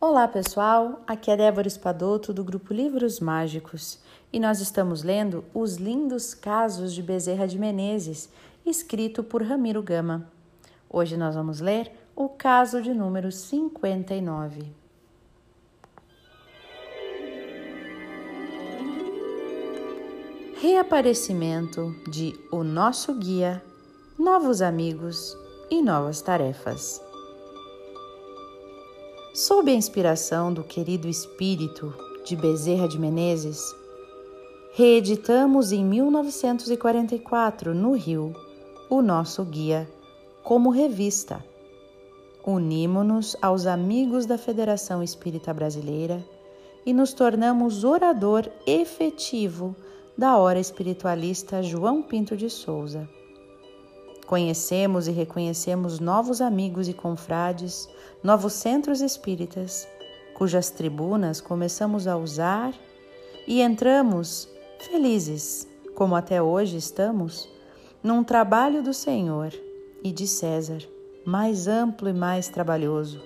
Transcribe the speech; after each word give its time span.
Olá 0.00 0.28
pessoal, 0.28 1.02
aqui 1.08 1.28
é 1.28 1.36
Débora 1.36 1.66
Espadoto 1.66 2.32
do 2.32 2.44
grupo 2.44 2.72
Livros 2.72 3.18
Mágicos 3.18 3.98
e 4.32 4.38
nós 4.38 4.60
estamos 4.60 5.02
lendo 5.02 5.44
Os 5.52 5.74
Lindos 5.74 6.34
Casos 6.34 6.94
de 6.94 7.02
Bezerra 7.02 7.48
de 7.48 7.58
Menezes, 7.58 8.30
escrito 8.64 9.24
por 9.24 9.42
Ramiro 9.42 9.82
Gama. 9.82 10.30
Hoje 10.88 11.16
nós 11.16 11.34
vamos 11.34 11.58
ler 11.58 11.90
o 12.14 12.28
caso 12.28 12.80
de 12.80 12.94
número 12.94 13.32
59. 13.32 14.70
Reaparecimento 20.62 21.92
de 22.08 22.38
O 22.52 22.62
Nosso 22.62 23.12
Guia, 23.14 23.60
Novos 24.16 24.62
Amigos 24.62 25.36
e 25.68 25.82
Novas 25.82 26.22
Tarefas. 26.22 27.07
Sob 29.38 29.70
a 29.70 29.74
inspiração 29.74 30.52
do 30.52 30.64
querido 30.64 31.06
espírito 31.06 31.94
de 32.24 32.34
Bezerra 32.34 32.88
de 32.88 32.98
Menezes, 32.98 33.72
reeditamos 34.72 35.70
em 35.70 35.84
1944, 35.84 37.72
no 37.72 37.92
Rio, 37.92 38.34
o 38.90 39.00
nosso 39.00 39.44
guia 39.44 39.88
como 40.42 40.70
revista. 40.70 41.38
Unimos-nos 42.44 43.36
aos 43.40 43.64
amigos 43.66 44.26
da 44.26 44.36
Federação 44.36 45.04
Espírita 45.04 45.54
Brasileira 45.54 46.20
e 46.84 46.92
nos 46.92 47.12
tornamos 47.12 47.84
orador 47.84 48.50
efetivo 48.66 49.76
da 50.16 50.36
hora 50.36 50.58
espiritualista 50.58 51.62
João 51.62 52.02
Pinto 52.02 52.36
de 52.36 52.50
Souza. 52.50 53.08
Conhecemos 54.28 55.08
e 55.08 55.10
reconhecemos 55.10 55.98
novos 55.98 56.42
amigos 56.42 56.86
e 56.86 56.92
confrades 56.92 57.88
novos 58.22 58.52
centros 58.52 59.00
espíritas, 59.00 59.88
cujas 60.34 60.68
tribunas 60.68 61.40
começamos 61.40 62.06
a 62.06 62.14
usar 62.14 62.74
e 63.46 63.62
entramos 63.62 64.46
felizes, 64.80 65.66
como 65.94 66.14
até 66.14 66.42
hoje 66.42 66.76
estamos, 66.76 67.48
num 68.02 68.22
trabalho 68.22 68.82
do 68.82 68.92
Senhor 68.92 69.50
e 70.04 70.12
de 70.12 70.26
César, 70.26 70.82
mais 71.24 71.66
amplo 71.66 72.10
e 72.10 72.12
mais 72.12 72.48
trabalhoso, 72.48 73.22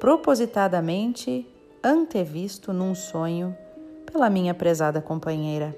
propositadamente 0.00 1.46
antevisto 1.84 2.72
num 2.72 2.96
sonho 2.96 3.56
pela 4.04 4.28
minha 4.28 4.54
prezada 4.54 5.00
companheira, 5.00 5.72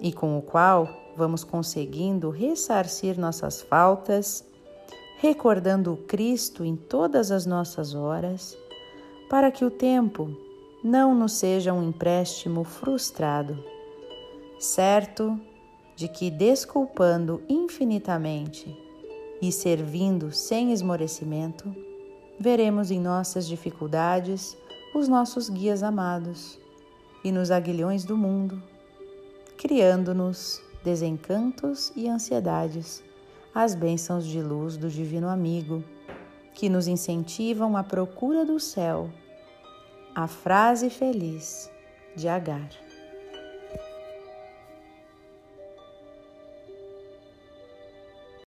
e 0.00 0.10
com 0.10 0.38
o 0.38 0.40
qual 0.40 0.88
vamos 1.18 1.44
conseguindo 1.44 2.30
ressarcir 2.30 3.18
nossas 3.18 3.60
faltas 3.60 4.48
recordando 5.18 5.92
o 5.92 5.96
Cristo 5.96 6.64
em 6.64 6.76
todas 6.76 7.32
as 7.32 7.44
nossas 7.44 7.92
horas, 7.92 8.56
para 9.28 9.50
que 9.50 9.64
o 9.64 9.70
tempo 9.70 10.30
não 10.82 11.12
nos 11.12 11.32
seja 11.32 11.72
um 11.72 11.88
empréstimo 11.88 12.62
frustrado, 12.62 13.58
certo 14.60 15.38
de 15.96 16.06
que, 16.06 16.30
desculpando 16.30 17.42
infinitamente 17.48 18.74
e 19.42 19.50
servindo 19.50 20.30
sem 20.30 20.72
esmorecimento, 20.72 21.74
veremos 22.38 22.92
em 22.92 23.00
nossas 23.00 23.48
dificuldades 23.48 24.56
os 24.94 25.08
nossos 25.08 25.50
guias 25.50 25.82
amados 25.82 26.58
e 27.24 27.32
nos 27.32 27.50
aguilhões 27.50 28.04
do 28.04 28.16
mundo, 28.16 28.62
criando-nos 29.56 30.62
desencantos 30.82 31.92
e 31.96 32.08
ansiedades 32.08 33.02
as 33.54 33.74
bênçãos 33.74 34.24
de 34.24 34.40
luz 34.40 34.76
do 34.76 34.88
Divino 34.88 35.28
Amigo, 35.28 35.82
que 36.54 36.68
nos 36.68 36.86
incentivam 36.86 37.76
à 37.76 37.82
procura 37.82 38.44
do 38.44 38.60
céu. 38.60 39.10
A 40.14 40.28
frase 40.28 40.90
feliz 40.90 41.70
de 42.14 42.28
Agar. 42.28 42.68